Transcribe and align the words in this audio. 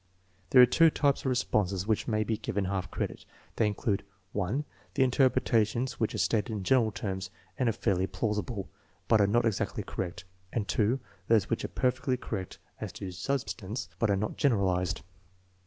There 0.49 0.63
are 0.63 0.65
two 0.65 0.89
types 0.89 1.19
of 1.21 1.25
response 1.27 1.85
which 1.85 2.07
may 2.07 2.23
be 2.23 2.35
given 2.35 2.65
half 2.65 2.89
credit. 2.89 3.23
They 3.57 3.67
include 3.67 4.03
(1) 4.31 4.65
the 4.95 5.03
interpretations 5.03 5.99
which 5.99 6.15
are 6.15 6.17
stated 6.17 6.51
in 6.51 6.63
general 6.63 6.91
terms 6.91 7.29
and 7.59 7.69
are 7.69 7.73
fairly 7.73 8.07
plausible, 8.07 8.67
but 9.07 9.21
are 9.21 9.27
not 9.27 9.45
exactly 9.45 9.83
correct; 9.83 10.23
and() 10.51 10.67
those 11.27 11.51
which 11.51 11.63
are 11.63 11.67
perfectly 11.67 12.17
correct 12.17 12.57
as 12.79 12.91
to 12.93 13.11
substance, 13.11 13.89
but 13.99 14.09
are 14.09 14.15
not 14.17 14.37
generalized. 14.37 15.01